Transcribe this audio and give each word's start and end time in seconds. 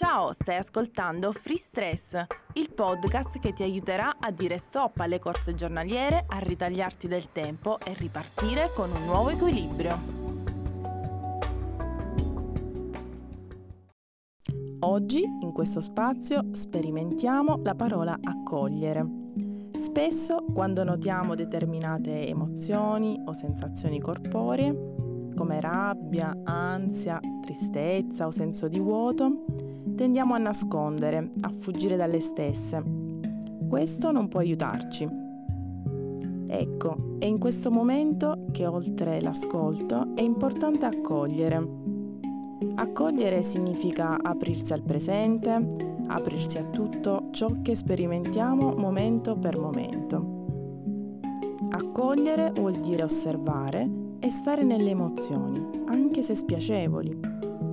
Ciao, 0.00 0.32
stai 0.32 0.54
ascoltando 0.54 1.32
Free 1.32 1.56
Stress, 1.56 2.24
il 2.52 2.72
podcast 2.72 3.40
che 3.40 3.52
ti 3.52 3.64
aiuterà 3.64 4.18
a 4.20 4.30
dire 4.30 4.56
stop 4.56 5.00
alle 5.00 5.18
corse 5.18 5.56
giornaliere, 5.56 6.24
a 6.28 6.38
ritagliarti 6.38 7.08
del 7.08 7.32
tempo 7.32 7.80
e 7.80 7.94
ripartire 7.94 8.70
con 8.72 8.92
un 8.92 9.04
nuovo 9.06 9.30
equilibrio. 9.30 9.98
Oggi, 14.78 15.24
in 15.24 15.50
questo 15.52 15.80
spazio, 15.80 16.46
sperimentiamo 16.52 17.62
la 17.64 17.74
parola 17.74 18.16
accogliere. 18.22 19.04
Spesso, 19.74 20.44
quando 20.54 20.84
notiamo 20.84 21.34
determinate 21.34 22.24
emozioni 22.28 23.20
o 23.24 23.32
sensazioni 23.32 23.98
corporee, 24.00 25.30
come 25.34 25.60
rabbia, 25.60 26.32
ansia, 26.44 27.18
tristezza 27.40 28.26
o 28.26 28.30
senso 28.30 28.68
di 28.68 28.78
vuoto, 28.78 29.66
tendiamo 29.98 30.34
a 30.34 30.38
nascondere, 30.38 31.32
a 31.40 31.52
fuggire 31.58 31.96
dalle 31.96 32.20
stesse. 32.20 32.80
Questo 33.68 34.12
non 34.12 34.28
può 34.28 34.38
aiutarci. 34.38 35.08
Ecco, 36.46 37.16
è 37.18 37.24
in 37.24 37.38
questo 37.40 37.72
momento 37.72 38.46
che 38.52 38.64
oltre 38.64 39.20
l'ascolto 39.20 40.14
è 40.14 40.20
importante 40.20 40.86
accogliere. 40.86 41.68
Accogliere 42.76 43.42
significa 43.42 44.22
aprirsi 44.22 44.72
al 44.72 44.84
presente, 44.84 45.96
aprirsi 46.06 46.58
a 46.58 46.64
tutto 46.64 47.24
ciò 47.32 47.50
che 47.60 47.74
sperimentiamo 47.74 48.74
momento 48.76 49.36
per 49.36 49.58
momento. 49.58 50.36
Accogliere 51.70 52.52
vuol 52.54 52.74
dire 52.74 53.02
osservare 53.02 53.90
e 54.20 54.30
stare 54.30 54.62
nelle 54.62 54.90
emozioni, 54.90 55.60
anche 55.86 56.22
se 56.22 56.36
spiacevoli, 56.36 57.18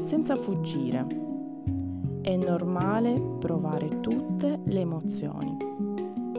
senza 0.00 0.34
fuggire. 0.34 1.25
È 2.26 2.34
normale 2.34 3.20
provare 3.38 4.00
tutte 4.00 4.58
le 4.64 4.80
emozioni. 4.80 5.56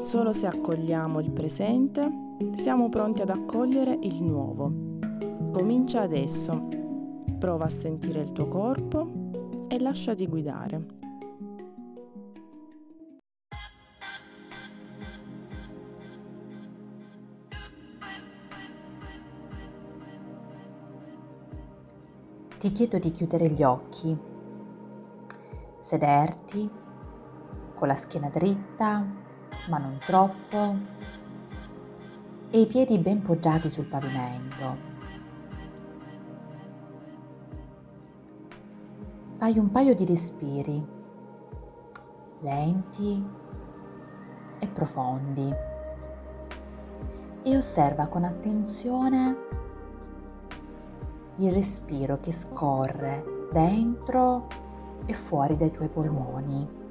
Solo 0.01 0.33
se 0.33 0.45
accogliamo 0.45 1.21
il 1.21 1.31
presente 1.31 2.11
siamo 2.57 2.89
pronti 2.89 3.21
ad 3.21 3.29
accogliere 3.29 3.97
il 4.01 4.21
nuovo. 4.21 4.69
Comincia 5.53 6.01
adesso. 6.01 6.67
Prova 7.39 7.63
a 7.63 7.69
sentire 7.69 8.19
il 8.19 8.33
tuo 8.33 8.49
corpo 8.49 9.29
e 9.69 9.79
lasciati 9.79 10.27
guidare. 10.27 10.95
ti 22.57 22.71
chiedo 22.71 22.97
di 22.97 23.11
chiudere 23.11 23.49
gli 23.49 23.61
occhi, 23.61 24.17
sederti 25.79 26.69
con 27.73 27.87
la 27.87 27.95
schiena 27.95 28.29
dritta, 28.29 29.05
ma 29.69 29.77
non 29.77 29.99
troppo, 30.05 30.75
e 32.49 32.59
i 32.61 32.65
piedi 32.65 32.97
ben 32.97 33.21
poggiati 33.21 33.69
sul 33.69 33.85
pavimento. 33.85 34.95
Fai 39.33 39.59
un 39.59 39.69
paio 39.69 39.93
di 39.93 40.05
respiri 40.05 40.95
lenti 42.39 43.23
e 44.59 44.67
profondi 44.67 45.53
e 47.43 47.57
osserva 47.57 48.07
con 48.07 48.23
attenzione 48.23 49.45
il 51.37 51.51
respiro 51.51 52.19
che 52.19 52.31
scorre 52.31 53.47
dentro 53.51 54.47
e 55.05 55.13
fuori 55.13 55.55
dai 55.55 55.71
tuoi 55.71 55.87
polmoni. 55.87 56.85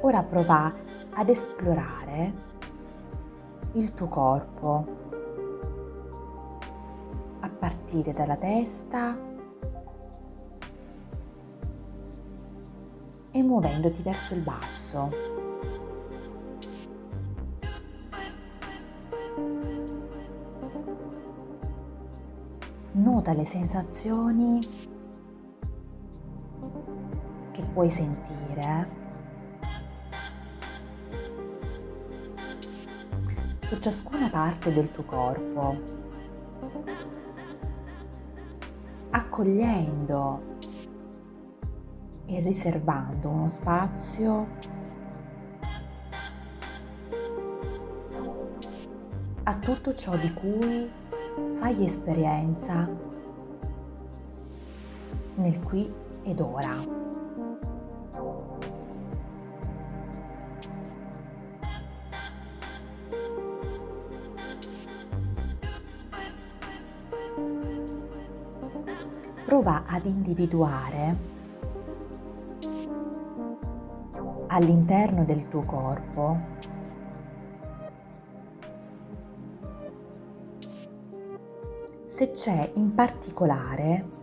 Ora 0.00 0.22
prova 0.22 0.72
ad 1.14 1.28
esplorare 1.28 2.32
il 3.72 3.92
tuo 3.94 4.06
corpo 4.06 4.86
a 7.40 7.48
partire 7.48 8.12
dalla 8.12 8.36
testa 8.36 9.16
e 13.30 13.42
muovendoti 13.42 14.02
verso 14.02 14.34
il 14.34 14.40
basso. 14.40 15.37
Nota 23.18 23.32
le 23.32 23.44
sensazioni 23.44 24.60
che 27.50 27.62
puoi 27.72 27.90
sentire 27.90 28.88
su 33.62 33.76
ciascuna 33.80 34.30
parte 34.30 34.72
del 34.72 34.92
tuo 34.92 35.02
corpo, 35.02 35.82
accogliendo 39.10 40.56
e 42.26 42.38
riservando 42.38 43.28
uno 43.30 43.48
spazio 43.48 44.46
a 49.42 49.54
tutto 49.56 49.92
ciò 49.94 50.16
di 50.16 50.32
cui 50.32 50.88
fai 51.54 51.82
esperienza 51.82 53.07
nel 55.38 55.60
qui 55.60 55.92
ed 56.22 56.40
ora. 56.40 56.96
Prova 69.44 69.84
ad 69.86 70.04
individuare 70.04 71.36
all'interno 74.48 75.24
del 75.24 75.48
tuo 75.48 75.62
corpo 75.62 76.56
se 82.04 82.30
c'è 82.32 82.72
in 82.74 82.92
particolare 82.94 84.17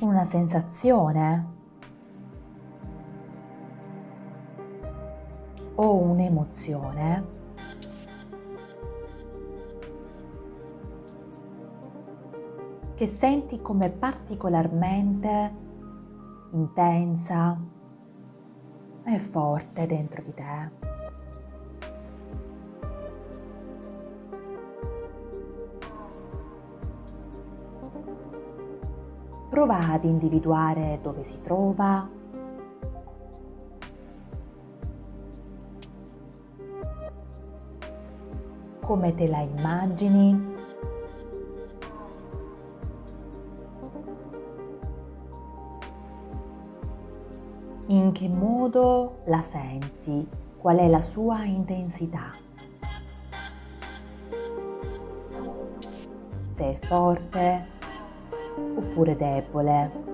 una 0.00 0.24
sensazione 0.24 1.56
o 5.74 5.94
un'emozione 5.94 7.36
che 12.94 13.06
senti 13.06 13.60
come 13.60 13.90
particolarmente 13.90 15.54
intensa 16.52 17.56
e 19.04 19.18
forte 19.18 19.86
dentro 19.86 20.20
di 20.22 20.34
te. 20.34 20.87
Prova 29.58 29.90
ad 29.90 30.04
individuare 30.04 31.00
dove 31.02 31.24
si 31.24 31.40
trova. 31.40 32.08
Come 38.78 39.14
te 39.14 39.26
la 39.26 39.40
immagini. 39.40 40.54
In 47.88 48.12
che 48.12 48.28
modo 48.28 49.22
la 49.24 49.40
senti? 49.40 50.24
Qual 50.56 50.76
è 50.76 50.86
la 50.86 51.00
sua 51.00 51.42
intensità? 51.42 52.32
Se 56.46 56.64
è 56.64 56.74
forte, 56.76 57.77
oppure 58.76 59.16
debole. 59.16 60.06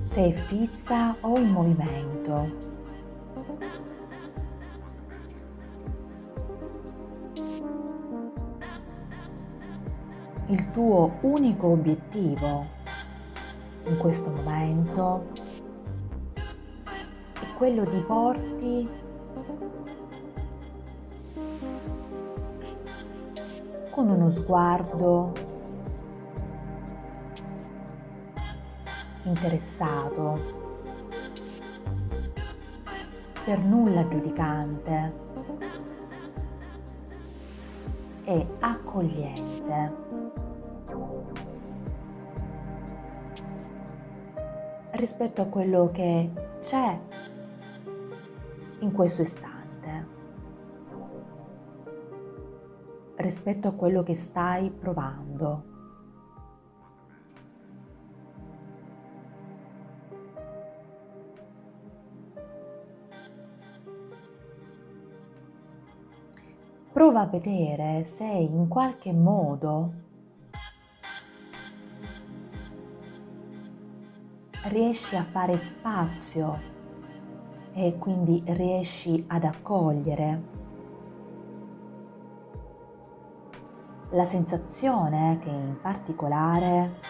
Se 0.00 0.26
è 0.26 0.30
fissa 0.30 1.16
o 1.20 1.38
in 1.38 1.50
movimento. 1.50 2.80
il 10.52 10.70
tuo 10.70 11.16
unico 11.22 11.68
obiettivo 11.68 12.66
in 13.84 13.96
questo 13.96 14.30
momento 14.30 15.30
quello 17.56 17.84
di 17.84 18.00
porti. 18.00 18.88
Con 23.90 24.08
uno 24.08 24.30
sguardo 24.30 25.32
interessato, 29.24 30.40
per 33.44 33.58
nulla 33.60 34.08
giudicante. 34.08 35.20
E 38.24 38.46
accogliente. 38.60 40.02
rispetto 45.02 45.42
a 45.42 45.46
quello 45.46 45.90
che 45.92 46.30
c'è 46.60 46.96
in 48.82 48.92
questo 48.92 49.22
istante, 49.22 50.06
rispetto 53.16 53.68
a 53.68 53.72
quello 53.72 54.02
che 54.02 54.14
stai 54.14 54.70
provando. 54.70 55.70
Prova 66.92 67.20
a 67.20 67.26
vedere 67.26 68.04
se 68.04 68.24
in 68.24 68.68
qualche 68.68 69.12
modo 69.12 69.92
riesci 74.64 75.16
a 75.16 75.22
fare 75.22 75.56
spazio 75.56 76.71
e 77.72 77.96
quindi 77.98 78.42
riesci 78.46 79.24
ad 79.28 79.44
accogliere 79.44 80.60
la 84.10 84.24
sensazione 84.24 85.38
che 85.40 85.48
in 85.48 85.78
particolare 85.80 87.00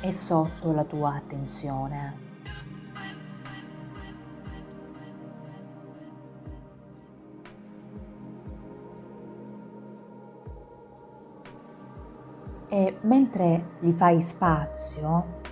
è 0.00 0.10
sotto 0.10 0.72
la 0.72 0.84
tua 0.84 1.14
attenzione. 1.14 2.22
E 12.68 12.98
mentre 13.02 13.76
gli 13.78 13.92
fai 13.92 14.20
spazio, 14.20 15.42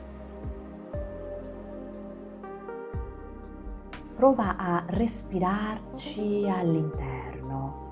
prova 4.23 4.57
a 4.57 4.85
respirarci 4.87 6.49
all'interno, 6.49 7.89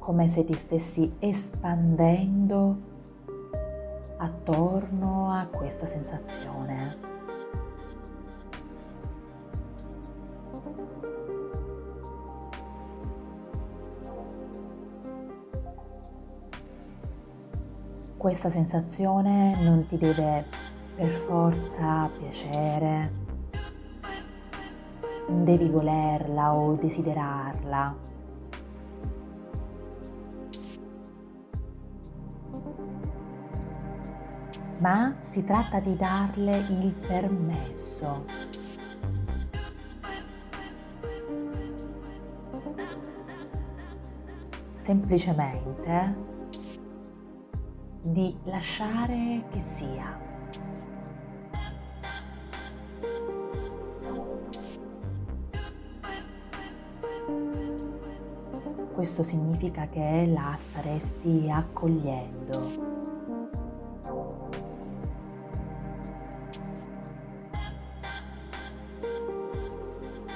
come 0.00 0.26
se 0.26 0.42
ti 0.42 0.54
stessi 0.54 1.14
espandendo 1.20 2.76
attorno 4.16 5.30
a 5.30 5.46
questa 5.46 5.86
sensazione. 5.86 6.96
Questa 18.16 18.50
sensazione 18.50 19.62
non 19.62 19.84
ti 19.84 19.96
deve 19.96 20.71
per 20.94 21.08
forza 21.08 22.10
piacere, 22.18 23.12
non 25.28 25.44
devi 25.44 25.68
volerla 25.68 26.54
o 26.54 26.74
desiderarla. 26.74 28.10
Ma 34.78 35.14
si 35.18 35.44
tratta 35.44 35.78
di 35.80 35.94
darle 35.96 36.56
il 36.56 36.92
permesso. 36.92 38.24
Semplicemente 44.72 46.30
di 48.02 48.36
lasciare 48.42 49.44
che 49.48 49.60
sia. 49.60 50.31
Questo 59.02 59.24
significa 59.24 59.88
che 59.88 60.30
la 60.32 60.54
staresti 60.56 61.50
accogliendo. 61.50 62.70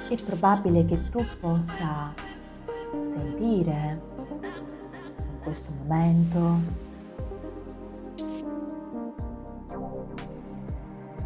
È 0.09 0.15
probabile 0.21 0.83
che 0.83 1.09
tu 1.09 1.23
possa 1.39 2.13
sentire 3.05 4.01
in 4.17 5.39
questo 5.43 5.71
momento 5.77 6.37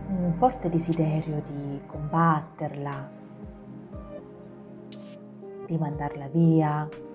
un 0.10 0.32
forte 0.32 0.70
desiderio 0.70 1.42
di 1.44 1.82
combatterla, 1.88 3.10
di 5.66 5.78
mandarla 5.80 6.28
via, 6.28 7.10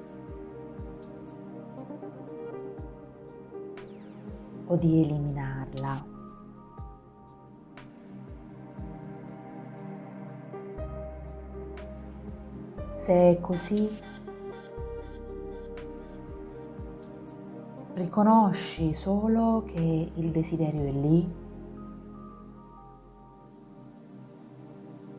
di 4.76 5.02
eliminarla. 5.02 6.14
Se 12.92 13.12
è 13.12 13.40
così, 13.40 13.88
riconosci 17.94 18.92
solo 18.92 19.64
che 19.66 20.12
il 20.14 20.30
desiderio 20.30 20.82
è 20.82 20.92
lì, 20.92 21.34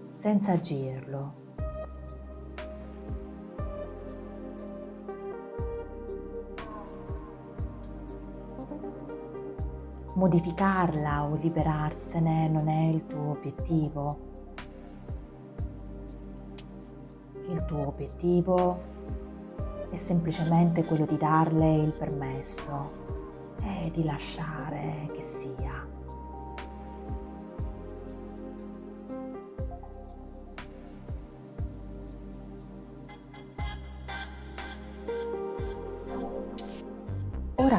senza 0.08 0.54
agirlo. 0.54 1.47
Modificarla 10.18 11.26
o 11.26 11.36
liberarsene 11.36 12.48
non 12.48 12.68
è 12.68 12.88
il 12.88 13.06
tuo 13.06 13.30
obiettivo. 13.32 14.26
Il 17.50 17.64
tuo 17.66 17.88
obiettivo 17.88 18.82
è 19.92 19.96
semplicemente 19.96 20.84
quello 20.86 21.06
di 21.06 21.18
darle 21.18 21.76
il 21.76 21.94
permesso 21.94 23.06
e 23.62 23.92
di 23.92 24.04
lasciare 24.04 25.08
che 25.14 25.22
sia. 25.22 25.97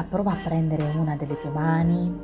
Prova 0.09 0.31
a 0.31 0.37
prendere 0.37 0.83
una 0.95 1.15
delle 1.15 1.39
tue 1.39 1.51
mani 1.51 2.19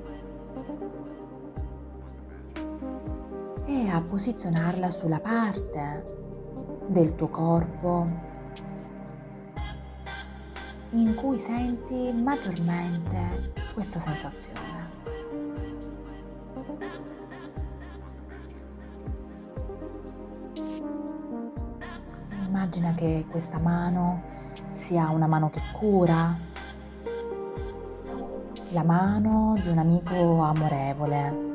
e 3.66 3.88
a 3.90 4.02
posizionarla 4.02 4.90
sulla 4.90 5.20
parte 5.20 6.04
del 6.88 7.14
tuo 7.14 7.28
corpo 7.28 8.08
in 10.92 11.14
cui 11.14 11.38
senti 11.38 12.12
maggiormente 12.12 13.54
questa 13.74 14.00
sensazione. 14.00 14.74
Immagina 22.48 22.94
che 22.96 23.26
questa 23.30 23.60
mano 23.60 24.24
sia 24.70 25.10
una 25.10 25.28
mano 25.28 25.50
che 25.50 25.62
cura, 25.72 26.54
la 28.70 28.84
mano 28.84 29.58
di 29.62 29.70
un 29.70 29.78
amico 29.78 30.42
amorevole 30.42 31.54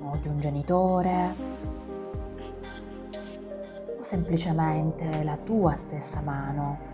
o 0.00 0.16
di 0.20 0.28
un 0.28 0.40
genitore 0.40 1.34
o 3.98 4.02
semplicemente 4.02 5.22
la 5.22 5.36
tua 5.36 5.74
stessa 5.76 6.20
mano. 6.20 6.90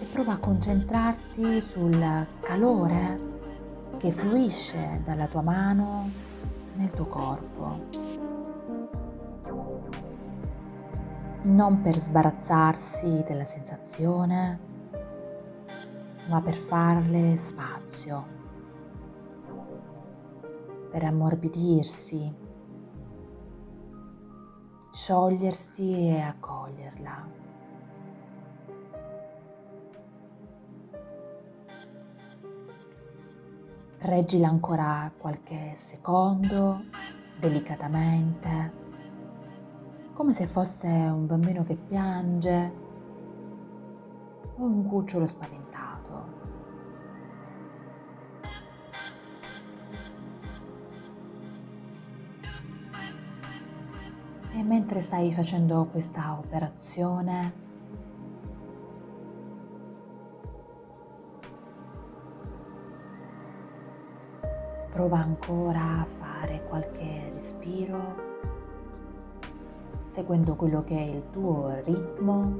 E 0.00 0.04
prova 0.12 0.32
a 0.32 0.38
concentrarti 0.38 1.60
sul 1.60 2.26
calore 2.40 3.16
che 3.98 4.10
fluisce 4.10 5.00
dalla 5.04 5.26
tua 5.26 5.42
mano 5.42 6.10
nel 6.74 6.90
tuo 6.90 7.06
corpo. 7.06 8.31
Non 11.44 11.82
per 11.82 11.96
sbarazzarsi 11.96 13.24
della 13.26 13.44
sensazione, 13.44 14.60
ma 16.28 16.40
per 16.40 16.54
farle 16.54 17.36
spazio, 17.36 18.26
per 20.88 21.02
ammorbidirsi, 21.02 22.32
sciogliersi 24.92 26.10
e 26.10 26.20
accoglierla. 26.20 27.28
Reggila 33.98 34.46
ancora 34.46 35.12
qualche 35.18 35.72
secondo, 35.74 36.84
delicatamente, 37.40 38.81
come 40.12 40.32
se 40.34 40.46
fosse 40.46 40.86
un 40.86 41.26
bambino 41.26 41.64
che 41.64 41.74
piange 41.74 42.72
o 44.56 44.64
un 44.64 44.86
cucciolo 44.86 45.26
spaventato. 45.26 46.40
E 54.54 54.62
mentre 54.62 55.00
stai 55.00 55.32
facendo 55.32 55.88
questa 55.90 56.36
operazione, 56.38 57.60
Prova 64.92 65.16
ancora 65.16 66.00
a 66.00 66.04
fare 66.04 66.64
qualche 66.68 67.30
respiro 67.32 68.31
seguendo 70.12 70.56
quello 70.56 70.84
che 70.84 70.94
è 70.94 71.08
il 71.08 71.30
tuo 71.30 71.74
ritmo 71.84 72.54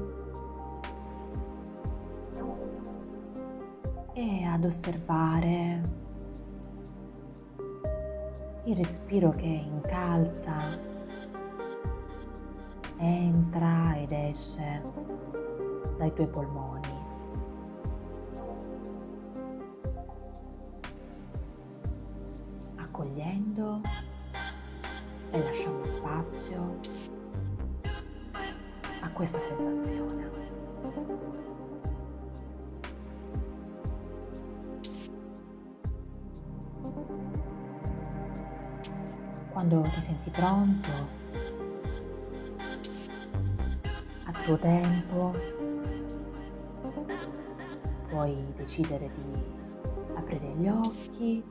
e 4.13 4.43
ad 4.43 4.65
osservare 4.65 5.81
il 8.63 8.75
respiro 8.75 9.29
che 9.33 9.45
incalza, 9.45 10.79
entra 12.97 13.97
ed 13.97 14.11
esce 14.11 14.81
dai 15.99 16.11
tuoi 16.11 16.27
polmoni. 16.27 17.01
accogliendo 22.77 23.81
e 25.31 25.43
lasciando 25.43 25.83
spazio 25.83 26.79
a 29.03 29.11
questa 29.11 29.39
sensazione. 29.39 30.31
Quando 39.51 39.81
ti 39.93 40.01
senti 40.01 40.29
pronto, 40.29 40.89
a 44.23 44.31
tuo 44.43 44.57
tempo, 44.57 45.35
puoi 48.09 48.53
decidere 48.55 49.09
di 49.11 50.15
aprire 50.15 50.47
gli 50.55 50.67
occhi 50.67 51.43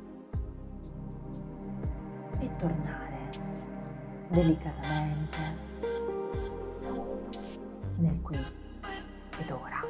e 2.38 2.56
tornare 2.56 3.28
delicatamente 4.28 5.71
nel 8.02 8.20
qui 8.20 8.36
ed 9.38 9.50
ora. 9.50 9.80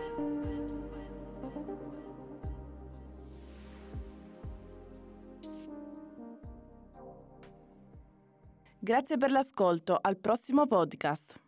Grazie 8.79 9.17
per 9.17 9.31
l'ascolto, 9.31 9.97
al 10.01 10.17
prossimo 10.17 10.67
podcast. 10.67 11.42